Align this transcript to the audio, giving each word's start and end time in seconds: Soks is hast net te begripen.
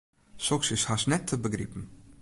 Soks 0.45 0.71
is 0.77 0.85
hast 0.89 1.07
net 1.11 1.27
te 1.27 1.39
begripen. 1.45 1.89